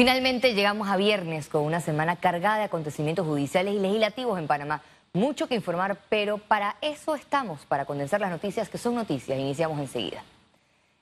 Finalmente 0.00 0.54
llegamos 0.54 0.88
a 0.88 0.96
viernes 0.96 1.48
con 1.50 1.62
una 1.62 1.82
semana 1.82 2.16
cargada 2.16 2.56
de 2.56 2.64
acontecimientos 2.64 3.26
judiciales 3.26 3.74
y 3.74 3.78
legislativos 3.78 4.38
en 4.38 4.46
Panamá. 4.46 4.80
Mucho 5.12 5.46
que 5.46 5.54
informar, 5.54 5.98
pero 6.08 6.38
para 6.38 6.76
eso 6.80 7.14
estamos, 7.14 7.66
para 7.66 7.84
condensar 7.84 8.18
las 8.18 8.30
noticias 8.30 8.70
que 8.70 8.78
son 8.78 8.94
noticias. 8.94 9.38
Iniciamos 9.38 9.78
enseguida. 9.78 10.24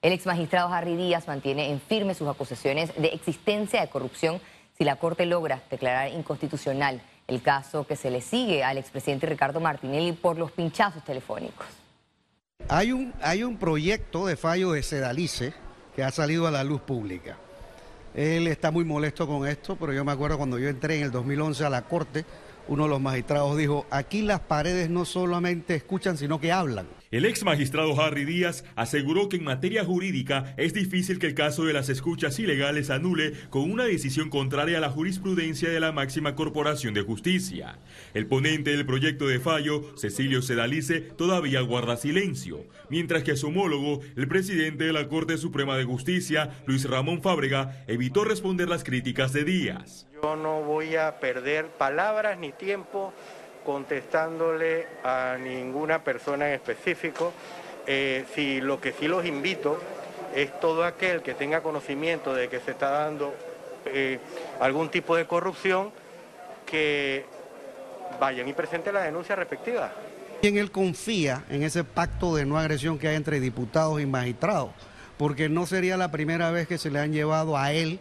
El 0.03 0.15
ex 0.15 0.27
magistrado 0.27 0.75
Harry 0.75 0.97
Díaz 0.97 1.29
mantiene 1.29 1.71
en 1.71 1.81
firme 1.81 2.13
sus 2.13 2.27
acusaciones 2.27 2.93
de 3.01 3.07
existencia 3.15 3.81
de 3.81 3.89
corrupción 3.89 4.41
si 4.77 4.83
la 4.83 4.97
Corte 4.97 5.27
logra 5.27 5.63
declarar 5.71 6.11
inconstitucional 6.11 7.01
el 7.29 7.41
caso 7.41 7.87
que 7.87 7.95
se 7.95 8.11
le 8.11 8.21
sigue 8.21 8.65
al 8.65 8.79
expresidente 8.79 9.29
Ricardo 9.29 9.61
Martinelli 9.61 10.11
por 10.11 10.37
los 10.37 10.51
pinchazos 10.51 11.05
telefónicos. 11.05 11.69
Hay 12.69 12.91
un, 12.91 13.15
hay 13.23 13.45
un 13.45 13.59
proyecto 13.59 14.27
de 14.27 14.37
fallo 14.37 14.73
de 14.73 14.83
Sedalice 14.83 15.55
que 15.95 16.03
ha 16.03 16.11
salido 16.11 16.49
a 16.49 16.51
la 16.51 16.65
luz 16.65 16.81
pública. 16.81 17.37
Él 18.15 18.47
está 18.47 18.71
muy 18.71 18.85
molesto 18.85 19.27
con 19.27 19.47
esto, 19.47 19.77
pero 19.77 19.93
yo 19.93 20.05
me 20.05 20.13
acuerdo 20.13 20.39
cuando 20.39 20.59
yo 20.59 20.69
entré 20.69 20.97
en 20.97 21.05
el 21.05 21.11
2011 21.11 21.65
a 21.65 21.71
la 21.71 21.83
Corte, 21.83 22.25
uno 22.69 22.85
de 22.85 22.91
los 22.91 23.01
magistrados 23.01 23.57
dijo, 23.57 23.87
aquí 23.91 24.23
las 24.23 24.41
paredes 24.41 24.91
no 24.91 25.05
solamente 25.05 25.75
escuchan, 25.75 26.19
sino 26.19 26.41
que 26.41 26.53
hablan. 26.53 26.87
El 27.11 27.25
ex 27.25 27.43
magistrado 27.43 27.99
Harry 27.99 28.27
Díaz 28.27 28.67
aseguró 28.77 29.31
que 29.31 29.39
en 29.39 29.45
materia 29.45 29.83
jurídica 29.83 30.53
es 30.59 30.75
difícil 30.75 31.19
que 31.19 31.29
el 31.29 31.35
caso 31.35 31.65
de 31.65 31.73
las 31.73 31.89
escuchas 31.89 32.39
ilegales 32.39 32.91
anule 32.91 33.33
con 33.49 33.71
una 33.71 33.85
decisión 33.85 34.29
contraria 34.29 34.77
a 34.77 34.81
la 34.83 34.91
jurisprudencia 34.91 35.71
de 35.71 35.81
la 35.81 35.91
máxima 35.91 36.35
corporación 36.35 36.93
de 36.93 37.01
justicia. 37.01 37.79
El 38.13 38.27
ponente 38.27 38.73
del 38.73 38.85
proyecto 38.85 39.27
de 39.27 39.41
fallo, 39.41 39.97
Cecilio 39.97 40.43
Sedalice, 40.43 41.01
todavía 41.01 41.63
guarda 41.63 41.97
silencio, 41.97 42.67
mientras 42.91 43.23
que 43.23 43.37
su 43.37 43.47
homólogo, 43.47 44.01
el 44.15 44.29
presidente 44.29 44.85
de 44.85 44.93
la 44.93 45.09
Corte 45.09 45.39
Suprema 45.39 45.79
de 45.79 45.85
Justicia, 45.85 46.61
Luis 46.67 46.85
Ramón 46.85 47.23
Fábrega, 47.23 47.85
evitó 47.87 48.25
responder 48.25 48.69
las 48.69 48.85
críticas 48.85 49.33
de 49.33 49.45
Díaz. 49.45 50.07
Yo 50.23 50.37
no 50.37 50.61
voy 50.61 50.97
a 50.97 51.21
perder 51.21 51.69
palabras 51.69 52.39
ni 52.39 52.53
tiempo 52.53 53.15
contestándole 53.69 54.87
a 55.05 55.37
ninguna 55.39 56.03
persona 56.03 56.49
en 56.49 56.55
específico. 56.55 57.35
Eh, 57.87 58.25
si 58.35 58.63
lo 58.63 58.81
que 58.81 58.93
sí 58.93 59.09
los 59.09 59.27
invito 59.27 59.79
es 60.35 60.59
todo 60.59 60.85
aquel 60.85 61.21
que 61.21 61.35
tenga 61.35 61.61
conocimiento 61.61 62.33
de 62.33 62.49
que 62.49 62.61
se 62.61 62.71
está 62.71 62.89
dando 62.89 63.35
eh, 63.85 64.21
algún 64.59 64.89
tipo 64.89 65.17
de 65.17 65.27
corrupción, 65.27 65.91
que 66.65 67.27
vayan 68.19 68.49
y 68.49 68.55
presenten 68.55 68.95
la 68.95 69.03
denuncia 69.03 69.37
respectiva. 69.37 69.93
¿Quién 70.41 70.57
él 70.57 70.71
confía 70.71 71.45
en 71.51 71.63
ese 71.63 71.85
pacto 71.85 72.35
de 72.35 72.47
no 72.47 72.57
agresión 72.57 72.99
que 72.99 73.09
hay 73.09 73.17
entre 73.17 73.39
diputados 73.39 74.01
y 74.01 74.07
magistrados, 74.07 74.71
porque 75.19 75.51
no 75.51 75.67
sería 75.67 75.99
la 75.99 76.11
primera 76.11 76.51
vez 76.51 76.69
que 76.69 76.79
se 76.79 76.91
le 76.91 77.01
han 77.01 77.13
llevado 77.13 77.59
a 77.59 77.71
él 77.73 78.01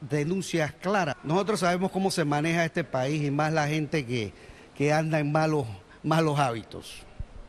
denuncias 0.00 0.72
claras. 0.72 1.14
Nosotros 1.22 1.60
sabemos 1.60 1.92
cómo 1.92 2.10
se 2.10 2.24
maneja 2.24 2.64
este 2.64 2.82
país 2.82 3.22
y 3.22 3.30
más 3.30 3.52
la 3.52 3.68
gente 3.68 4.04
que, 4.04 4.32
que 4.74 4.92
anda 4.92 5.20
en 5.20 5.32
malos, 5.32 5.66
malos 6.02 6.38
hábitos. 6.38 7.04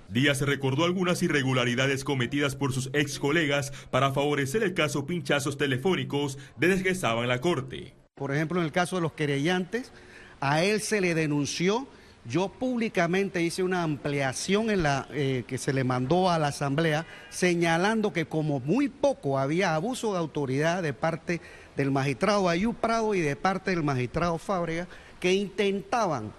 Díaz 0.09 0.41
recordó 0.41 0.85
algunas 0.85 1.23
irregularidades 1.23 2.03
cometidas 2.03 2.55
por 2.55 2.73
sus 2.73 2.89
ex 2.93 3.17
colegas 3.17 3.71
para 3.89 4.11
favorecer 4.11 4.61
el 4.63 4.73
caso 4.73 5.05
pinchazos 5.05 5.57
telefónicos 5.57 6.37
desde 6.57 6.83
que 6.83 6.89
estaba 6.89 7.23
en 7.23 7.29
la 7.29 7.41
corte. 7.41 7.93
Por 8.15 8.33
ejemplo, 8.33 8.59
en 8.59 8.65
el 8.65 8.71
caso 8.71 8.97
de 8.97 9.01
los 9.01 9.13
querellantes, 9.13 9.91
a 10.39 10.63
él 10.63 10.81
se 10.81 11.01
le 11.01 11.15
denunció. 11.15 11.87
Yo 12.27 12.49
públicamente 12.49 13.41
hice 13.43 13.61
una 13.61 13.83
ampliación 13.83 14.69
en 14.69 14.83
la, 14.83 15.07
eh, 15.11 15.43
que 15.47 15.57
se 15.57 15.73
le 15.73 15.83
mandó 15.83 16.29
a 16.29 16.39
la 16.39 16.47
Asamblea, 16.47 17.05
señalando 17.29 18.13
que 18.13 18.25
como 18.25 18.59
muy 18.59 18.89
poco 18.89 19.37
había 19.37 19.75
abuso 19.75 20.13
de 20.13 20.19
autoridad 20.19 20.81
de 20.81 20.93
parte 20.93 21.41
del 21.75 21.91
magistrado 21.91 22.49
Ayú 22.49 22.73
Prado 22.73 23.13
y 23.15 23.21
de 23.21 23.35
parte 23.35 23.71
del 23.71 23.83
magistrado 23.83 24.37
Fábrega, 24.37 24.87
que 25.19 25.33
intentaban 25.33 26.31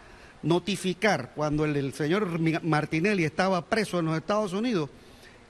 notificar, 0.47 1.33
cuando 1.35 1.65
el, 1.65 1.93
señor 1.93 2.39
Martinelli 2.63 3.25
estaba 3.25 3.65
preso 3.65 3.99
en 3.99 4.07
los 4.07 4.17
Estados 4.17 4.53
Unidos, 4.53 4.89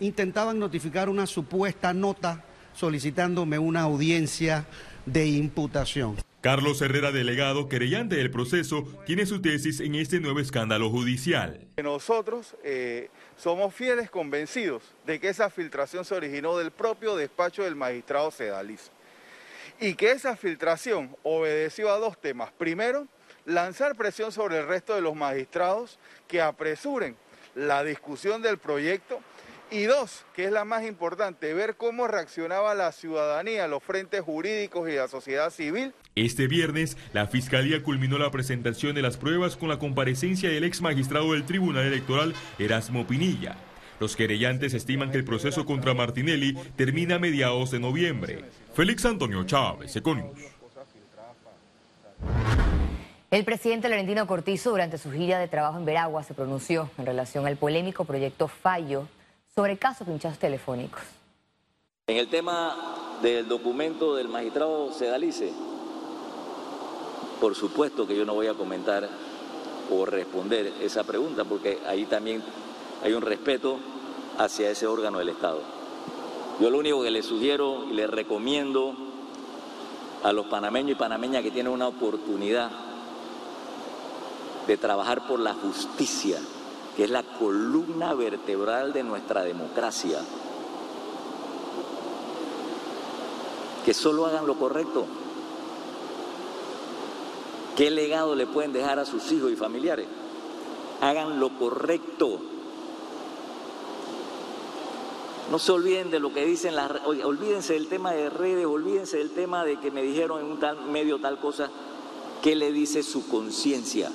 intentaban 0.01 0.59
notificar 0.59 1.09
una 1.09 1.27
supuesta 1.27 1.93
nota 1.93 2.45
solicitándome 2.75 3.59
una 3.59 3.83
audiencia 3.83 4.67
de 5.05 5.27
imputación. 5.27 6.17
Carlos 6.41 6.81
Herrera, 6.81 7.11
delegado 7.11 7.69
querellante 7.69 8.17
del 8.17 8.31
proceso, 8.31 8.87
tiene 9.05 9.27
su 9.27 9.41
tesis 9.41 9.81
en 9.81 9.97
este 9.97 10.21
nuevo 10.21 10.39
escándalo 10.39 10.91
judicial. 10.91 11.67
Nosotros 11.83 12.55
eh, 12.63 13.11
somos 13.37 13.75
fieles 13.75 14.11
convencidos 14.11 14.83
de 15.07 15.19
que 15.19 15.29
esa 15.29 15.51
filtración 15.51 16.05
se 16.05 16.15
originó 16.15 16.57
del 16.57 16.71
propio 16.71 17.17
despacho 17.17 17.65
del 17.65 17.75
magistrado 17.75 18.31
Sedaliz 18.31 18.91
y 19.81 19.95
que 19.95 20.13
esa 20.13 20.37
filtración 20.37 21.17
obedeció 21.23 21.91
a 21.91 21.99
dos 21.99 22.21
temas. 22.21 22.53
Primero, 22.53 23.09
lanzar 23.47 23.95
presión 23.97 24.33
sobre 24.33 24.59
el 24.59 24.67
resto 24.67 24.95
de 24.95 25.01
los 25.01 25.15
magistrados 25.15 25.99
que 26.29 26.43
apresuren 26.43 27.17
la 27.55 27.83
discusión 27.85 28.43
del 28.43 28.59
proyecto 28.59 29.21
y 29.71 29.85
dos, 29.85 30.25
que 30.35 30.45
es 30.45 30.53
la 30.53 30.65
más 30.65 30.85
importante, 30.85 31.53
ver 31.53 31.77
cómo 31.77 32.07
reaccionaba 32.07 32.75
la 32.75 32.93
ciudadanía, 32.93 33.67
los 33.67 33.83
frentes 33.83 34.21
jurídicos 34.21 34.89
y 34.89 34.95
la 34.95 35.09
sociedad 35.09 35.51
civil. 35.51 35.93
Este 36.15 36.47
viernes, 36.47 36.97
la 37.13 37.27
Fiscalía 37.27 37.83
culminó 37.83 38.17
la 38.19 38.31
presentación 38.31 38.95
de 38.95 39.03
las 39.03 39.17
pruebas 39.17 39.57
con 39.57 39.69
la 39.69 39.79
comparecencia 39.79 40.51
del 40.51 40.65
ex 40.65 40.83
magistrado 40.83 41.33
del 41.33 41.45
Tribunal 41.47 41.87
Electoral, 41.87 42.35
Erasmo 42.59 43.07
Pinilla. 43.07 43.57
Los 43.99 44.15
querellantes 44.15 44.75
estiman 44.75 45.11
que 45.11 45.17
el 45.17 45.25
proceso 45.25 45.65
contra 45.65 45.95
Martinelli 45.95 46.55
termina 46.77 47.17
a 47.17 47.19
mediados 47.19 47.71
de 47.71 47.81
noviembre. 47.81 48.45
Félix 48.75 49.05
Antonio 49.05 49.45
Chávez, 49.45 49.97
Econius. 49.97 50.39
El 53.37 53.45
presidente 53.45 53.91
Laurentino 53.91 54.27
Cortizo 54.27 54.71
durante 54.71 54.97
su 54.97 55.13
gira 55.13 55.39
de 55.39 55.47
trabajo 55.47 55.77
en 55.77 55.85
Veragua 55.85 56.23
se 56.23 56.33
pronunció 56.33 56.89
en 56.97 57.05
relación 57.05 57.47
al 57.47 57.59
polémico 57.59 58.07
proyecto 58.07 58.49
Fallo 58.49 59.09
sobre 59.55 59.77
casos 59.77 60.09
pinchados 60.09 60.39
telefónicos. 60.39 61.03
En 62.07 62.17
el 62.17 62.29
tema 62.29 63.19
del 63.21 63.47
documento 63.47 64.17
del 64.17 64.29
magistrado 64.29 64.91
Sedalice, 64.91 65.53
por 67.39 67.55
supuesto 67.55 68.07
que 68.07 68.17
yo 68.17 68.25
no 68.25 68.33
voy 68.33 68.47
a 68.47 68.55
comentar 68.55 69.07
o 69.91 70.07
responder 70.07 70.73
esa 70.81 71.05
pregunta 71.05 71.45
porque 71.45 71.79
ahí 71.87 72.07
también 72.07 72.43
hay 73.05 73.13
un 73.13 73.21
respeto 73.21 73.79
hacia 74.39 74.71
ese 74.71 74.87
órgano 74.87 75.19
del 75.19 75.29
Estado. 75.29 75.61
Yo 76.59 76.71
lo 76.71 76.79
único 76.79 77.03
que 77.03 77.11
le 77.11 77.23
sugiero 77.23 77.85
y 77.85 77.93
le 77.93 78.07
recomiendo 78.07 78.95
a 80.23 80.33
los 80.33 80.47
panameños 80.47 80.93
y 80.93 80.95
panameñas 80.95 81.43
que 81.43 81.51
tienen 81.51 81.71
una 81.71 81.89
oportunidad 81.89 82.86
de 84.67 84.77
trabajar 84.77 85.27
por 85.27 85.39
la 85.39 85.55
justicia, 85.55 86.39
que 86.97 87.05
es 87.05 87.11
la 87.11 87.23
columna 87.23 88.15
vertebral 88.15 88.93
de 88.93 89.03
nuestra 89.03 89.43
democracia. 89.43 90.19
Que 93.85 93.95
solo 93.95 94.27
hagan 94.27 94.47
lo 94.47 94.57
correcto. 94.57 95.07
¿Qué 97.77 97.91
legado 97.91 98.35
le 98.35 98.47
pueden 98.47 98.73
dejar 98.73 98.99
a 98.99 99.05
sus 99.05 99.31
hijos 99.33 99.53
y 99.53 99.57
familiares? 99.57 100.07
Hagan 101.01 101.39
lo 101.39 101.51
correcto. 101.59 102.41
No 105.51 105.61
se 105.61 105.71
olviden 105.71 106.11
de 106.11 106.19
lo 106.19 106.33
que 106.33 106.45
dicen 106.45 106.75
las 106.75 106.91
olvídense 107.05 107.75
del 107.75 107.87
tema 107.87 108.13
de 108.13 108.31
redes, 108.31 108.67
olvídense 108.67 109.19
del 109.19 109.31
tema 109.31 109.65
de 109.65 109.79
que 109.79 109.93
me 109.93 110.03
dijeron 110.03 110.41
en 110.41 110.47
un 110.47 110.59
tal 110.59 110.87
medio 110.87 111.21
tal 111.21 111.39
cosa. 111.39 111.71
¿Qué 112.43 112.57
le 112.57 112.73
dice 112.73 113.05
su 113.05 113.29
conciencia? 113.29 114.11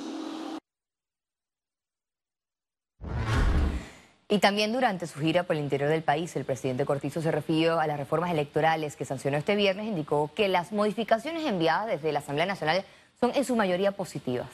Y 4.32 4.40
también 4.40 4.72
durante 4.72 5.08
su 5.08 5.20
gira 5.20 5.44
por 5.44 5.58
el 5.58 5.62
interior 5.62 5.90
del 5.90 6.04
país, 6.04 6.34
el 6.38 6.46
presidente 6.46 6.86
Cortizo 6.86 7.22
se 7.22 7.32
refirió 7.32 7.82
a 7.82 7.86
las 7.86 8.00
reformas 8.00 8.32
electorales 8.32 8.96
que 8.96 9.04
sancionó 9.04 9.36
este 9.36 9.58
viernes. 9.58 9.86
Indicó 9.88 10.32
que 10.34 10.48
las 10.48 10.72
modificaciones 10.72 11.46
enviadas 11.46 11.88
desde 11.88 12.14
la 12.14 12.20
Asamblea 12.20 12.46
Nacional 12.46 12.86
son 13.20 13.34
en 13.36 13.44
su 13.44 13.58
mayoría 13.58 13.92
positivas. 13.92 14.48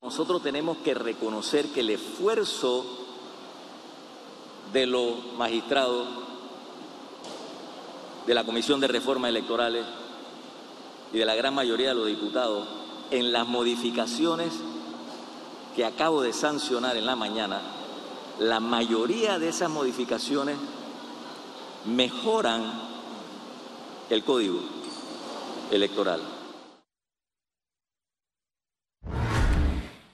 Nosotros 0.00 0.42
tenemos 0.42 0.78
que 0.78 0.94
reconocer 0.94 1.66
que 1.66 1.80
el 1.80 1.90
esfuerzo 1.90 2.86
de 4.72 4.86
los 4.86 5.34
magistrados 5.34 6.08
de 8.26 8.32
la 8.32 8.44
Comisión 8.44 8.80
de 8.80 8.88
Reformas 8.88 9.28
Electorales 9.28 9.84
y 11.12 11.18
de 11.18 11.26
la 11.26 11.34
gran 11.34 11.52
mayoría 11.52 11.90
de 11.90 11.94
los 11.94 12.06
diputados 12.06 12.66
en 13.10 13.32
las 13.32 13.46
modificaciones 13.46 14.54
que 15.76 15.84
acabo 15.84 16.22
de 16.22 16.32
sancionar 16.32 16.96
en 16.96 17.04
la 17.04 17.16
mañana 17.16 17.60
la 18.38 18.60
mayoría 18.60 19.38
de 19.38 19.48
esas 19.48 19.70
modificaciones 19.70 20.56
mejoran 21.86 22.62
el 24.10 24.24
código 24.24 24.60
electoral. 25.70 26.20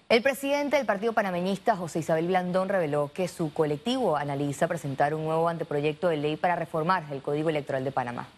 El 0.09 0.23
presidente 0.23 0.77
del 0.77 0.85
Partido 0.85 1.15
Panameñista, 1.15 1.75
José 1.75 2.01
Isabel 2.01 2.27
Blandón, 2.27 2.69
reveló 2.69 3.11
que 3.15 3.29
su 3.29 3.53
colectivo 3.53 4.17
analiza 4.17 4.69
presentar 4.69 5.15
un 5.15 5.25
nuevo 5.25 5.49
anteproyecto 5.49 6.09
de 6.09 6.19
ley 6.19 6.37
para 6.37 6.55
reformar 6.55 7.11
el 7.11 7.23
Código 7.23 7.49
Electoral 7.49 7.83
de 7.83 7.93
Panamá. 7.93 8.29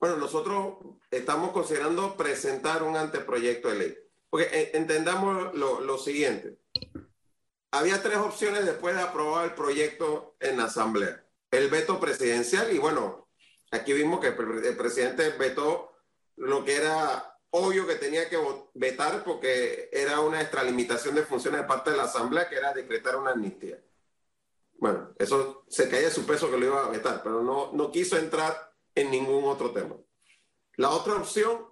Bueno, 0.00 0.16
nosotros 0.16 0.74
estamos 1.10 1.52
considerando 1.52 2.16
presentar 2.16 2.82
un 2.82 2.96
anteproyecto 2.96 3.68
de 3.68 3.78
ley. 3.78 3.94
Porque 4.28 4.70
entendamos 4.74 5.54
lo, 5.54 5.80
lo 5.80 5.96
siguiente. 5.96 6.58
Había 7.72 8.02
tres 8.02 8.16
opciones 8.16 8.64
después 8.64 8.94
de 8.94 9.02
aprobar 9.02 9.44
el 9.44 9.54
proyecto 9.54 10.36
en 10.40 10.56
la 10.56 10.64
Asamblea. 10.64 11.24
El 11.50 11.68
veto 11.68 12.00
presidencial 12.00 12.72
y 12.72 12.78
bueno, 12.78 13.28
aquí 13.70 13.92
vimos 13.92 14.20
que 14.20 14.28
el 14.28 14.76
presidente 14.76 15.30
vetó 15.30 15.92
lo 16.36 16.64
que 16.64 16.76
era 16.76 17.38
obvio 17.50 17.86
que 17.86 17.96
tenía 17.96 18.28
que 18.28 18.38
vetar 18.74 19.24
porque 19.24 19.88
era 19.92 20.20
una 20.20 20.40
extralimitación 20.40 21.14
de 21.14 21.24
funciones 21.24 21.60
de 21.60 21.66
parte 21.66 21.90
de 21.90 21.96
la 21.96 22.04
Asamblea 22.04 22.48
que 22.48 22.56
era 22.56 22.72
decretar 22.72 23.16
una 23.16 23.32
amnistía. 23.32 23.78
Bueno, 24.78 25.14
eso 25.18 25.64
se 25.68 25.88
caía 25.88 26.06
de 26.06 26.10
su 26.10 26.24
peso 26.24 26.50
que 26.50 26.56
lo 26.56 26.66
iba 26.66 26.86
a 26.86 26.88
vetar, 26.88 27.22
pero 27.22 27.42
no, 27.42 27.70
no 27.72 27.92
quiso 27.92 28.16
entrar 28.16 28.72
en 28.94 29.10
ningún 29.10 29.44
otro 29.44 29.72
tema. 29.72 29.96
La 30.76 30.90
otra 30.90 31.16
opción 31.16 31.66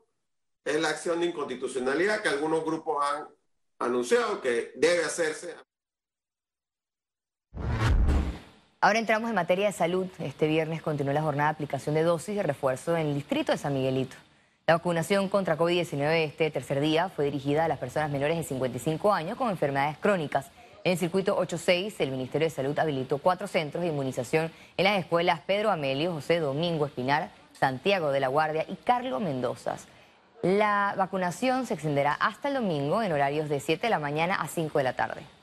es 0.65 0.81
la 0.81 0.91
acción 0.91 1.21
de 1.21 1.27
inconstitucionalidad 1.27 2.21
que 2.21 2.29
algunos 2.29 2.65
grupos 2.65 3.03
han 3.03 3.29
anunciado 3.79 4.41
que 4.43 4.73
debe 4.77 5.05
hacerse. 5.05 5.55
Ahora 8.81 9.01
entramos 9.01 9.29
en 9.29 9.35
materia 9.35 9.67
de 9.67 9.73
salud. 9.73 10.07
Este 10.21 10.47
viernes 10.47 10.83
continuó 10.83 11.13
la 11.13 11.21
jornada 11.21 11.49
de 11.49 11.55
aplicación 11.55 11.97
de 11.97 12.05
dosis 12.05 12.37
de 12.37 12.45
refuerzo 12.45 12.97
en 12.97 13.09
el 13.09 13.15
distrito 13.15 13.51
de 13.51 13.59
San 13.59 13.75
Miguelito. 13.75 14.17
La 14.69 14.75
vacunación 14.75 15.29
contra 15.29 15.59
COVID-19 15.59 16.25
este 16.25 16.49
tercer 16.53 16.79
día 16.79 17.09
fue 17.09 17.25
dirigida 17.25 17.65
a 17.65 17.69
las 17.69 17.79
personas 17.79 18.09
menores 18.09 18.37
de 18.37 18.45
55 18.45 19.13
años 19.13 19.37
con 19.37 19.51
enfermedades 19.51 19.99
crónicas. 19.99 20.53
En 20.85 20.93
el 20.93 20.99
circuito 20.99 21.37
86, 21.37 21.99
el 21.99 22.13
Ministerio 22.13 22.47
de 22.47 22.55
Salud 22.55 22.79
habilitó 22.79 23.19
cuatro 23.19 23.49
centros 23.49 23.83
de 23.83 23.89
inmunización 23.89 24.53
en 24.77 24.85
las 24.85 24.97
escuelas 24.97 25.41
Pedro 25.41 25.73
Amelio, 25.73 26.13
José 26.13 26.39
Domingo 26.39 26.87
Espinar, 26.87 27.31
Santiago 27.59 28.13
de 28.13 28.21
la 28.21 28.29
Guardia 28.29 28.65
y 28.69 28.77
Carlos 28.77 29.21
Mendoza. 29.21 29.75
La 30.41 30.95
vacunación 30.97 31.67
se 31.67 31.75
extenderá 31.75 32.13
hasta 32.13 32.47
el 32.47 32.55
domingo 32.55 33.03
en 33.03 33.11
horarios 33.11 33.49
de 33.49 33.59
7 33.59 33.89
de 33.89 33.91
la 33.91 33.99
mañana 33.99 34.37
a 34.37 34.47
5 34.47 34.79
de 34.79 34.85
la 34.85 34.93
tarde 34.93 35.38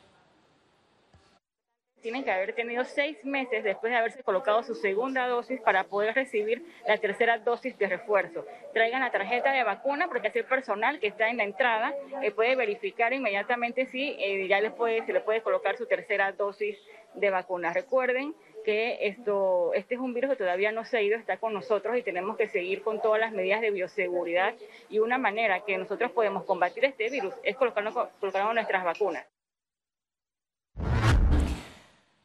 tienen 2.05 2.23
que 2.23 2.29
haber 2.29 2.53
tenido 2.53 2.83
seis 2.83 3.17
meses 3.25 3.63
después 3.63 3.91
de 3.91 3.97
haberse 3.97 4.21
colocado 4.21 4.61
su 4.61 4.75
segunda 4.75 5.27
dosis 5.27 5.59
para 5.59 5.85
poder 5.85 6.13
recibir 6.13 6.63
la 6.87 6.99
tercera 6.99 7.39
dosis 7.39 7.75
de 7.79 7.87
refuerzo. 7.87 8.45
Traigan 8.73 9.01
la 9.01 9.09
tarjeta 9.09 9.51
de 9.51 9.63
vacuna 9.63 10.07
porque 10.07 10.27
es 10.27 10.35
el 10.35 10.45
personal 10.45 10.99
que 10.99 11.07
está 11.07 11.31
en 11.31 11.37
la 11.37 11.45
entrada 11.45 11.95
que 12.21 12.29
puede 12.29 12.55
verificar 12.55 13.11
inmediatamente 13.11 13.87
si 13.87 14.15
eh, 14.19 14.47
ya 14.47 14.61
les 14.61 14.71
puede, 14.73 15.03
se 15.07 15.13
le 15.13 15.21
puede 15.21 15.41
colocar 15.41 15.77
su 15.77 15.87
tercera 15.87 16.31
dosis 16.31 16.77
de 17.15 17.31
vacuna. 17.31 17.73
Recuerden 17.73 18.35
que 18.63 19.07
esto, 19.07 19.73
este 19.73 19.95
es 19.95 19.99
un 19.99 20.13
virus 20.13 20.29
que 20.29 20.37
todavía 20.37 20.71
no 20.71 20.85
se 20.85 20.97
ha 20.97 21.01
ido, 21.01 21.17
está 21.17 21.37
con 21.37 21.55
nosotros 21.55 21.97
y 21.97 22.03
tenemos 22.03 22.37
que 22.37 22.47
seguir 22.49 22.83
con 22.83 23.01
todas 23.01 23.19
las 23.19 23.31
medidas 23.31 23.61
de 23.61 23.71
bioseguridad 23.71 24.53
y 24.89 24.99
una 24.99 25.17
manera 25.17 25.61
que 25.61 25.75
nosotros 25.79 26.11
podemos 26.11 26.43
combatir 26.43 26.85
este 26.85 27.09
virus 27.09 27.33
es 27.41 27.55
colocando, 27.55 28.11
colocando 28.19 28.53
nuestras 28.53 28.83
vacunas. 28.83 29.25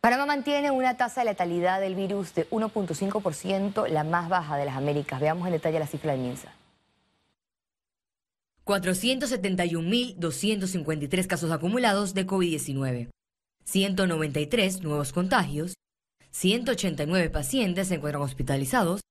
Panamá 0.00 0.24
mantiene 0.24 0.70
una 0.70 0.96
tasa 0.96 1.20
de 1.20 1.26
letalidad 1.26 1.78
del 1.78 1.94
virus 1.94 2.34
de 2.34 2.48
1.5%, 2.48 3.86
la 3.88 4.02
más 4.02 4.30
baja 4.30 4.56
de 4.56 4.64
las 4.64 4.78
Américas. 4.78 5.20
Veamos 5.20 5.46
en 5.46 5.52
detalle 5.52 5.78
la 5.78 5.86
cifra 5.86 6.12
del 6.12 6.22
MINSA. 6.22 6.54
471.253 8.64 11.26
casos 11.26 11.50
acumulados 11.50 12.14
de 12.14 12.26
COVID-19, 12.26 13.10
193 13.64 14.80
nuevos 14.80 15.12
contagios, 15.12 15.74
189 16.30 17.28
pacientes 17.28 17.88
se 17.88 17.96
encuentran 17.96 18.22
hospitalizados, 18.22 19.02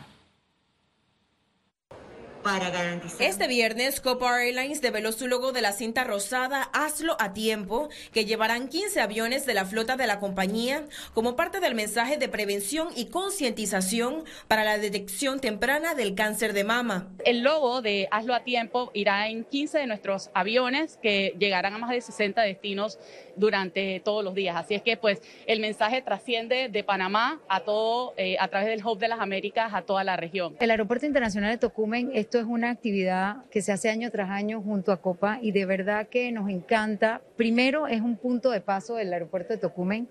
Este 3.19 3.47
viernes, 3.47 3.99
Copa 3.99 4.41
Airlines 4.41 4.81
develó 4.81 5.11
su 5.11 5.27
logo 5.27 5.51
de 5.51 5.61
la 5.61 5.73
cinta 5.73 6.05
rosada 6.05 6.69
Hazlo 6.71 7.17
a 7.19 7.33
tiempo, 7.33 7.89
que 8.13 8.23
llevarán 8.23 8.69
15 8.69 9.01
aviones 9.01 9.45
de 9.45 9.53
la 9.53 9.65
flota 9.65 9.97
de 9.97 10.07
la 10.07 10.19
compañía 10.19 10.85
como 11.13 11.35
parte 11.35 11.59
del 11.59 11.75
mensaje 11.75 12.15
de 12.15 12.29
prevención 12.29 12.87
y 12.95 13.07
concientización 13.07 14.23
para 14.47 14.63
la 14.63 14.77
detección 14.77 15.41
temprana 15.41 15.93
del 15.93 16.15
cáncer 16.15 16.53
de 16.53 16.63
mama. 16.63 17.09
El 17.25 17.41
logo 17.41 17.81
de 17.81 18.07
Hazlo 18.11 18.33
a 18.33 18.43
tiempo 18.45 18.91
irá 18.93 19.27
en 19.27 19.43
15 19.43 19.79
de 19.79 19.87
nuestros 19.87 20.29
aviones 20.33 20.97
que 21.01 21.35
llegarán 21.37 21.73
a 21.73 21.77
más 21.79 21.89
de 21.89 21.99
60 21.99 22.41
destinos 22.43 22.97
durante 23.35 23.99
todos 23.99 24.23
los 24.23 24.33
días. 24.33 24.55
Así 24.55 24.73
es 24.73 24.81
que 24.81 24.95
pues 24.95 25.21
el 25.47 25.59
mensaje 25.59 26.01
trasciende 26.01 26.69
de 26.69 26.83
Panamá 26.83 27.41
a 27.49 27.61
todo, 27.61 28.13
eh, 28.17 28.37
a 28.39 28.47
través 28.47 28.69
del 28.69 28.85
Hub 28.85 28.97
de 28.99 29.09
las 29.09 29.19
Américas, 29.19 29.73
a 29.73 29.81
toda 29.81 30.03
la 30.03 30.15
región. 30.15 30.55
El 30.59 30.71
Aeropuerto 30.71 31.05
Internacional 31.05 31.51
de 31.51 31.57
Tocumen, 31.57 32.11
esto 32.13 32.36
es 32.39 32.45
una 32.45 32.69
actividad 32.69 33.45
que 33.51 33.61
se 33.61 33.71
hace 33.71 33.89
año 33.89 34.11
tras 34.11 34.29
año 34.29 34.61
junto 34.61 34.91
a 34.91 35.01
Copa 35.01 35.39
y 35.41 35.51
de 35.51 35.65
verdad 35.65 36.07
que 36.07 36.31
nos 36.31 36.49
encanta. 36.49 37.21
Primero 37.35 37.87
es 37.87 38.01
un 38.01 38.17
punto 38.17 38.51
de 38.51 38.61
paso 38.61 38.95
del 38.95 39.13
aeropuerto 39.13 39.53
de 39.53 39.59
Tocumen. 39.59 40.07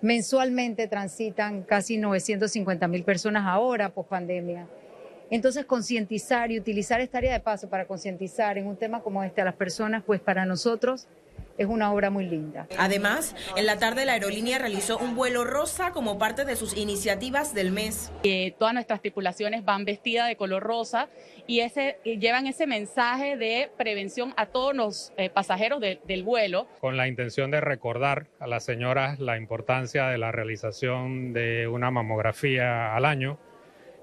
Mensualmente 0.00 0.86
transitan 0.88 1.62
casi 1.62 1.98
950 1.98 2.88
mil 2.88 3.04
personas 3.04 3.44
ahora, 3.46 3.90
post 3.90 4.10
pandemia. 4.10 4.66
Entonces, 5.30 5.66
concientizar 5.66 6.50
y 6.50 6.58
utilizar 6.58 7.00
esta 7.00 7.18
área 7.18 7.32
de 7.32 7.40
paso 7.40 7.68
para 7.68 7.86
concientizar 7.86 8.56
en 8.56 8.66
un 8.66 8.76
tema 8.76 9.02
como 9.02 9.22
este 9.22 9.42
a 9.42 9.44
las 9.44 9.54
personas, 9.54 10.02
pues 10.04 10.20
para 10.20 10.46
nosotros 10.46 11.06
es 11.58 11.66
una 11.66 11.92
obra 11.92 12.08
muy 12.08 12.24
linda. 12.24 12.68
Además, 12.78 13.34
en 13.56 13.66
la 13.66 13.78
tarde 13.78 14.06
la 14.06 14.12
aerolínea 14.12 14.58
realizó 14.58 14.96
un 14.96 15.16
vuelo 15.16 15.44
rosa 15.44 15.90
como 15.90 16.18
parte 16.18 16.44
de 16.44 16.54
sus 16.54 16.76
iniciativas 16.76 17.52
del 17.52 17.72
mes. 17.72 18.12
Eh, 18.22 18.54
todas 18.58 18.72
nuestras 18.72 19.00
tripulaciones 19.00 19.64
van 19.64 19.84
vestidas 19.84 20.28
de 20.28 20.36
color 20.36 20.62
rosa 20.62 21.08
y 21.48 21.60
ese, 21.60 21.98
llevan 22.04 22.46
ese 22.46 22.66
mensaje 22.66 23.36
de 23.36 23.70
prevención 23.76 24.32
a 24.36 24.46
todos 24.46 24.74
los 24.74 25.12
eh, 25.16 25.30
pasajeros 25.30 25.80
del 25.80 26.22
vuelo. 26.22 26.68
Con 26.80 26.96
la 26.96 27.08
intención 27.08 27.50
de 27.50 27.60
recordar 27.60 28.28
a 28.38 28.46
las 28.46 28.64
señoras 28.64 29.18
la 29.18 29.36
importancia 29.36 30.06
de 30.08 30.18
la 30.18 30.30
realización 30.30 31.32
de 31.32 31.66
una 31.66 31.90
mamografía 31.90 32.94
al 32.94 33.04
año. 33.04 33.38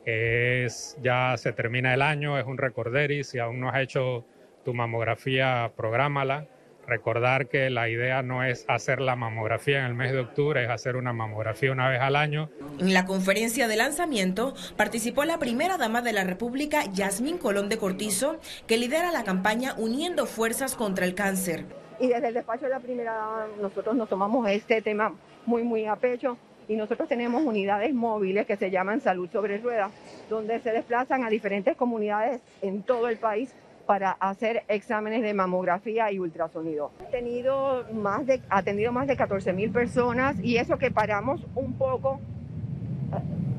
Es, 0.06 0.98
ya 1.01 1.36
se 1.38 1.51
termina 1.54 1.94
el 1.94 2.04
año, 2.04 2.38
es 2.38 2.46
un 2.46 2.58
recorderis, 2.58 3.30
si 3.30 3.39
aún 3.39 3.60
no 3.60 3.70
has 3.70 3.80
hecho 3.80 4.24
tu 4.63 4.74
mamografía, 4.74 5.72
prográmala 5.75 6.48
Recordar 6.88 7.48
que 7.48 7.70
la 7.70 7.89
idea 7.89 8.22
no 8.22 8.44
es 8.44 8.65
hacer 8.68 9.01
la 9.01 9.15
mamografía 9.15 9.80
en 9.80 9.86
el 9.86 9.96
mes 9.96 10.12
de 10.12 10.20
octubre, 10.20 10.63
es 10.63 10.70
hacer 10.70 10.96
una 10.96 11.13
mamografía 11.13 11.72
una 11.72 11.89
vez 11.89 12.00
al 12.00 12.15
año. 12.15 12.50
En 12.80 12.94
la 12.94 13.06
conferencia 13.06 13.68
de 13.68 13.75
lanzamiento 13.75 14.54
participó 14.77 15.25
la 15.25 15.39
primera 15.39 15.77
dama 15.77 16.01
de 16.01 16.13
la 16.13 16.24
República, 16.24 16.84
Yasmín 16.94 17.38
Colón 17.38 17.70
de 17.70 17.77
Cortizo, 17.77 18.38
que 18.68 18.77
lidera 18.77 19.12
la 19.12 19.24
campaña 19.24 19.74
Uniendo 19.77 20.25
Fuerzas 20.25 20.75
contra 20.75 21.06
el 21.06 21.15
Cáncer. 21.15 21.65
Y 22.00 22.08
desde 22.08 22.27
el 22.27 22.34
despacho 22.34 22.65
de 22.65 22.72
la 22.72 22.80
primera 22.80 23.13
dama 23.13 23.48
nosotros 23.62 23.96
nos 23.96 24.10
tomamos 24.10 24.48
este 24.50 24.82
tema 24.82 25.13
muy, 25.46 25.63
muy 25.63 25.86
a 25.86 25.96
pecho 25.96 26.38
y 26.68 26.75
nosotros 26.75 27.08
tenemos 27.08 27.44
unidades 27.44 27.94
móviles 27.94 28.46
que 28.46 28.58
se 28.58 28.72
llaman 28.72 29.01
Salud 29.01 29.30
sobre 29.32 29.58
Ruedas, 29.60 29.92
donde 30.30 30.60
se 30.60 30.72
desplazan 30.72 31.24
a 31.24 31.30
diferentes 31.30 31.75
comunidades 31.75 32.42
en 32.62 32.84
todo 32.84 33.08
el 33.08 33.18
país 33.18 33.54
para 33.86 34.12
hacer 34.12 34.63
exámenes 34.68 35.22
de 35.22 35.34
mamografía 35.34 36.12
y 36.12 36.20
ultrasonido. 36.20 36.92
Ha 37.00 37.12
tenido 37.12 37.86
más 37.94 38.25
de, 38.25 38.42
atendido 38.50 38.92
más 38.92 39.08
de 39.08 39.15
14 39.15 39.54
mil 39.54 39.72
personas 39.72 40.38
y 40.42 40.58
eso 40.58 40.77
que 40.77 40.92
paramos 40.92 41.42
un 41.56 41.74
poco 41.74 42.20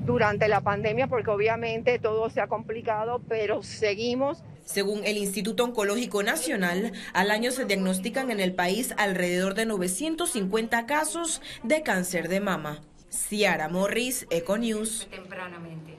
durante 0.05 0.49
la 0.49 0.61
pandemia 0.61 1.09
porque 1.09 1.31
obviamente 1.31 1.99
todo 1.99 2.31
se 2.31 2.41
ha 2.41 2.47
complicado, 2.47 3.21
pero 3.29 3.63
seguimos. 3.63 4.43
Según 4.65 5.05
el 5.05 5.17
Instituto 5.17 5.65
Oncológico 5.65 6.23
Nacional, 6.23 6.93
al 7.13 7.31
año 7.31 7.51
se 7.51 7.65
diagnostican 7.65 8.31
en 8.31 8.41
el 8.41 8.55
país 8.55 8.95
alrededor 8.97 9.55
de 9.55 9.67
950 9.67 10.87
casos 10.87 11.43
de 11.63 11.83
cáncer 11.83 12.29
de 12.29 12.41
mama. 12.41 12.81
Ciara 13.11 13.69
Morris, 13.69 14.27
Econews. 14.31 15.09
Tempranamente. 15.11 15.97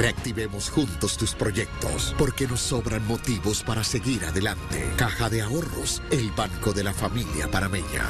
Reactivemos 0.00 0.70
juntos 0.70 1.18
tus 1.18 1.34
proyectos, 1.34 2.14
porque 2.16 2.46
nos 2.46 2.60
sobran 2.60 3.06
motivos 3.06 3.62
para 3.62 3.84
seguir 3.84 4.24
adelante. 4.24 4.82
Caja 4.96 5.28
de 5.28 5.42
Ahorros, 5.42 6.02
el 6.10 6.30
banco 6.30 6.72
de 6.72 6.84
la 6.84 6.94
familia 6.94 7.48
parameña. 7.48 8.06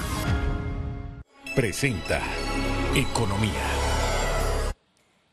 Presenta 1.57 2.21
Economía. 2.95 3.67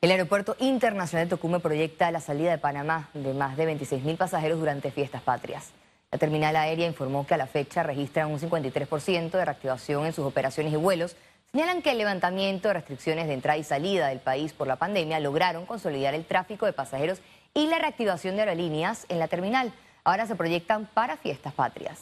El 0.02 0.10
Aeropuerto 0.10 0.56
Internacional 0.58 1.28
de 1.28 1.30
Tocumen 1.30 1.62
proyecta 1.62 2.10
la 2.10 2.22
salida 2.22 2.50
de 2.50 2.58
Panamá 2.58 3.12
de 3.14 3.36
más 3.36 3.56
de 3.56 3.68
26 3.68 4.04
mil 4.04 4.18
pasajeros 4.18 4.60
durante 4.60 4.90
fiestas 4.90 5.22
patrias. 5.22 5.70
La 6.12 6.18
terminal 6.18 6.56
aérea 6.56 6.88
informó 6.88 7.28
que 7.28 7.36
a 7.36 7.38
la 7.38 7.46
fecha 7.46 7.84
registran 7.84 8.32
un 8.32 8.40
53% 8.40 9.30
de 9.30 9.46
reactivación 9.46 10.08
en 10.08 10.14
sus 10.14 10.26
operaciones 10.26 10.74
y 10.74 10.78
vuelos. 10.78 11.16
Señalan 11.58 11.82
que 11.82 11.90
el 11.90 11.98
levantamiento 11.98 12.68
de 12.68 12.76
restricciones 12.76 13.26
de 13.26 13.34
entrada 13.34 13.58
y 13.58 13.64
salida 13.64 14.10
del 14.10 14.20
país 14.20 14.54
por 14.54 14.68
la 14.68 14.76
pandemia 14.76 15.20
lograron 15.20 15.66
consolidar 15.66 16.14
el 16.14 16.24
tráfico 16.24 16.68
de 16.68 16.74
pasajeros 16.74 17.20
y 17.56 17.66
la 17.66 17.80
reactivación 17.80 18.36
de 18.36 18.44
aerolíneas 18.44 19.08
en 19.10 19.18
la 19.18 19.28
terminal. 19.28 19.74
Ahora 20.04 20.28
se 20.28 20.36
proyectan 20.36 20.88
para 20.94 21.18
fiestas 21.18 21.56
patrias. 21.56 22.00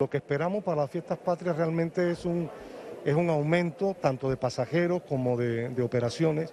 Lo 0.00 0.10
que 0.10 0.16
esperamos 0.16 0.64
para 0.64 0.80
las 0.80 0.90
fiestas 0.90 1.18
patrias 1.18 1.56
realmente 1.56 2.10
es 2.10 2.24
un 2.24 2.50
es 3.04 3.14
un 3.14 3.30
aumento 3.30 3.94
tanto 3.94 4.28
de 4.28 4.36
pasajeros 4.36 5.02
como 5.02 5.36
de, 5.36 5.80
operaciones. 5.80 6.52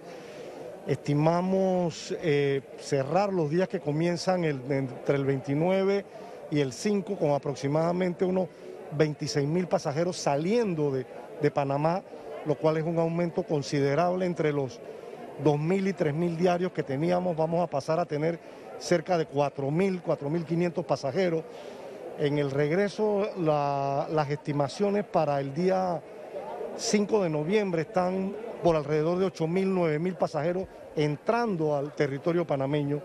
Estimamos 0.86 2.14
eh, 2.22 2.62
cerrar 2.78 3.32
los 3.32 3.50
días 3.50 3.66
que 3.66 3.80
comienzan 3.80 4.44
entre 4.44 5.16
el 5.16 5.24
29 5.24 6.04
y 6.52 6.60
el 6.60 6.72
5 6.72 7.16
con 7.16 7.32
aproximadamente 7.32 8.24
unos 8.24 8.48
26 8.96 9.48
mil 9.48 9.66
pasajeros 9.66 10.16
saliendo 10.16 10.92
de, 10.92 11.04
de 11.40 11.50
Panamá, 11.50 12.02
lo 12.46 12.54
cual 12.56 12.76
es 12.76 12.84
un 12.84 12.98
aumento 12.98 13.42
considerable 13.42 14.26
entre 14.26 14.52
los 14.52 14.80
2.000 15.42 15.88
y 15.88 15.92
3.000 15.92 16.36
diarios 16.36 16.72
que 16.72 16.82
teníamos, 16.82 17.36
vamos 17.36 17.62
a 17.62 17.66
pasar 17.66 17.98
a 17.98 18.04
tener 18.04 18.38
cerca 18.78 19.18
de 19.18 19.28
4.000, 19.28 20.02
4.500 20.02 20.84
pasajeros. 20.84 21.42
En 22.18 22.38
el 22.38 22.50
regreso, 22.50 23.28
las 23.36 24.30
estimaciones 24.30 25.04
para 25.04 25.40
el 25.40 25.52
día 25.52 26.00
5 26.76 27.22
de 27.24 27.30
noviembre 27.30 27.82
están 27.82 28.34
por 28.62 28.76
alrededor 28.76 29.18
de 29.18 29.26
8.000, 29.26 29.74
9.000 29.74 30.16
pasajeros 30.16 30.66
entrando 30.96 31.76
al 31.76 31.92
territorio 31.94 32.46
panameño. 32.46 33.02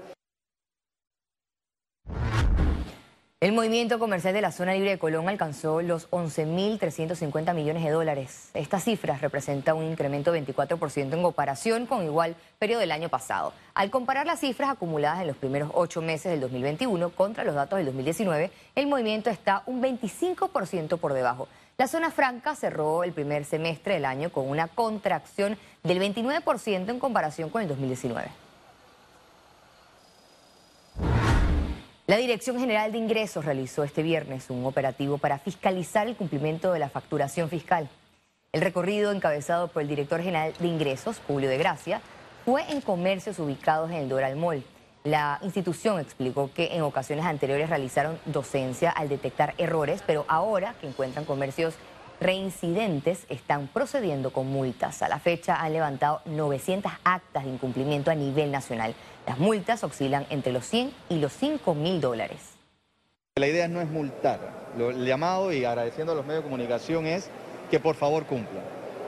El 3.42 3.54
movimiento 3.54 4.00
comercial 4.00 4.34
de 4.34 4.42
la 4.42 4.52
zona 4.52 4.74
libre 4.74 4.90
de 4.90 5.00
Colón 5.00 5.30
alcanzó 5.30 5.82
los 5.82 6.12
11.350 6.12 7.54
millones 7.54 7.86
de 7.86 7.90
dólares. 7.90 8.50
Esta 8.54 8.82
cifra 8.82 9.18
representa 9.18 9.74
un 9.74 9.86
incremento 9.86 10.34
de 10.34 10.46
24% 10.46 11.14
en 11.14 11.22
comparación 11.22 11.86
con 11.86 12.04
igual 12.04 12.36
periodo 12.58 12.82
del 12.82 12.92
año 12.92 13.08
pasado. 13.08 13.54
Al 13.76 13.92
comparar 13.92 14.28
las 14.28 14.42
cifras 14.42 14.70
acumuladas 14.70 15.22
en 15.22 15.28
los 15.28 15.38
primeros 15.38 15.72
ocho 15.74 16.02
meses 16.02 16.34
del 16.34 16.42
2021 16.42 17.12
contra 17.12 17.46
los 17.46 17.56
datos 17.56 17.78
del 17.78 17.86
2019, 17.86 18.52
el 18.76 18.88
movimiento 18.88 19.30
está 19.30 19.64
un 19.68 19.82
25% 19.82 20.98
por 20.98 21.14
debajo. 21.14 21.48
La 21.78 21.88
zona 21.88 22.12
franca 22.12 22.58
cerró 22.58 23.06
el 23.06 23.14
primer 23.14 23.46
semestre 23.46 23.94
del 23.94 24.04
año 24.04 24.34
con 24.34 24.50
una 24.50 24.68
contracción 24.68 25.58
del 25.84 26.02
29% 26.02 26.90
en 26.90 27.00
comparación 27.00 27.50
con 27.50 27.62
el 27.62 27.70
2019. 27.70 28.49
La 32.10 32.18
Dirección 32.18 32.60
General 32.60 32.92
de 32.92 32.98
Ingresos 32.98 33.46
realizó 33.46 33.84
este 33.84 34.02
viernes 34.02 34.50
un 34.50 34.66
operativo 34.66 35.20
para 35.20 35.38
fiscalizar 35.38 36.08
el 36.08 36.16
cumplimiento 36.16 36.74
de 36.74 36.80
la 36.80 36.90
facturación 36.90 37.50
fiscal. 37.50 37.88
El 38.52 38.62
recorrido 38.62 39.12
encabezado 39.12 39.68
por 39.68 39.84
el 39.84 39.88
director 39.88 40.20
general 40.20 40.54
de 40.58 40.68
Ingresos, 40.68 41.22
Julio 41.28 41.52
de 41.52 41.60
Gracia, 41.60 42.02
fue 42.46 42.64
en 42.72 42.82
comercios 42.82 43.38
ubicados 43.38 43.92
en 43.92 43.98
el 43.98 44.10
Doral 44.10 44.38
Mall. 44.38 44.64
La 45.04 45.38
institución 45.44 46.00
explicó 46.00 46.50
que 46.52 46.76
en 46.76 46.82
ocasiones 46.82 47.26
anteriores 47.26 47.70
realizaron 47.70 48.18
docencia 48.26 48.90
al 48.90 49.08
detectar 49.08 49.54
errores, 49.60 50.02
pero 50.04 50.26
ahora 50.28 50.74
que 50.82 50.88
encuentran 50.88 51.26
comercios 51.26 51.76
reincidentes 52.20 53.28
están 53.30 53.68
procediendo 53.68 54.34
con 54.34 54.48
multas. 54.48 55.04
A 55.04 55.10
la 55.10 55.20
fecha 55.20 55.62
han 55.62 55.74
levantado 55.74 56.22
900 56.26 56.92
actas 57.04 57.44
de 57.44 57.52
incumplimiento 57.52 58.10
a 58.10 58.16
nivel 58.16 58.52
nacional. 58.52 58.96
Las 59.28 59.38
multas 59.38 59.84
oscilan 59.84 60.26
entre 60.30 60.52
los 60.52 60.66
100 60.66 60.92
y 61.10 61.20
los 61.20 61.34
5 61.34 61.76
mil 61.76 62.02
dólares. 62.02 62.40
La 63.36 63.48
idea 63.48 63.68
no 63.68 63.82
es 63.82 63.90
multar. 63.90 64.40
Lo, 64.78 64.90
el 64.90 65.06
llamado 65.06 65.52
y 65.54 65.64
agradeciendo 65.66 66.14
a 66.14 66.16
los 66.16 66.26
medios 66.26 66.44
de 66.44 66.50
comunicación 66.50 67.06
es 67.06 67.30
que 67.70 67.80
por 67.80 67.96
favor 67.96 68.26
cumplan. 68.26 68.64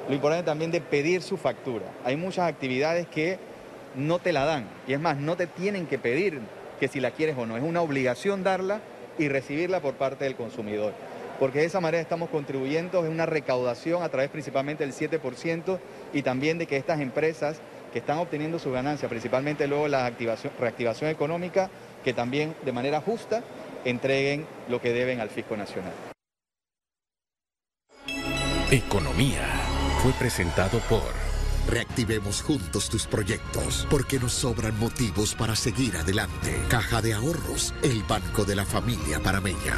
Lo 0.08 0.16
importante 0.16 0.46
también 0.46 0.72
de 0.72 0.82
pedir 0.82 1.22
su 1.22 1.38
factura. 1.38 1.86
Hay 2.04 2.16
muchas 2.16 2.48
actividades 2.48 3.08
que 3.08 3.40
no 3.96 4.20
te 4.20 4.34
la 4.34 4.46
dan. 4.46 4.68
Y 4.88 4.94
es 4.94 5.00
más, 5.00 5.18
no 5.18 5.36
te 5.36 5.48
tienen 5.48 5.88
que 5.88 5.98
pedir 5.98 6.40
que 6.80 6.88
si 6.88 7.00
la 7.00 7.12
quieres 7.12 7.38
o 7.38 7.46
no. 7.46 7.58
Es 7.58 7.64
una 7.64 7.82
obligación 7.82 8.44
darla 8.44 8.82
y 9.18 9.28
recibirla 9.28 9.82
por 9.82 9.96
parte 9.96 10.26
del 10.26 10.36
consumidor. 10.36 10.94
Porque 11.40 11.60
de 11.60 11.66
esa 11.66 11.80
manera 11.80 12.02
estamos 12.02 12.30
contribuyendo 12.30 13.06
en 13.06 13.12
una 13.12 13.26
recaudación 13.26 14.04
a 14.04 14.10
través 14.10 14.30
principalmente 14.30 14.86
del 14.86 14.94
7% 14.94 15.80
y 16.14 16.22
también 16.22 16.58
de 16.58 16.68
que 16.68 16.78
estas 16.78 17.00
empresas 17.00 17.60
que 17.92 18.00
están 18.00 18.18
obteniendo 18.18 18.60
su 18.60 18.72
ganancia, 18.72 19.10
principalmente 19.10 19.68
luego 19.68 19.88
la 19.88 20.06
activación, 20.06 20.54
reactivación 20.60 21.10
económica, 21.10 21.70
que 22.04 22.14
también 22.14 22.56
de 22.64 22.72
manera 22.72 23.02
justa 23.02 23.44
entreguen 23.86 24.46
lo 24.70 24.82
que 24.82 24.94
deben 24.94 25.20
al 25.20 25.30
fisco 25.30 25.58
nacional. 25.58 25.94
Economía 28.72 29.46
fue 30.02 30.14
presentado 30.14 30.80
por 30.90 31.32
Reactivemos 31.68 32.42
juntos 32.42 32.90
tus 32.90 33.06
proyectos, 33.06 33.88
porque 33.90 34.20
nos 34.20 34.34
sobran 34.34 34.78
motivos 34.80 35.36
para 35.36 35.56
seguir 35.56 35.96
adelante. 35.96 36.60
Caja 36.70 37.02
de 37.02 37.14
Ahorros, 37.14 37.74
el 37.84 38.04
banco 38.04 38.46
de 38.46 38.56
la 38.56 38.66
familia 38.66 39.20
parameña. 39.20 39.78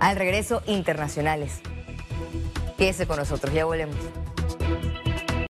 Al 0.00 0.16
regreso, 0.16 0.62
internacionales. 0.66 1.60
Quédese 2.78 3.06
con 3.06 3.16
nosotros, 3.16 3.52
ya 3.52 3.64
volvemos. 3.64 3.96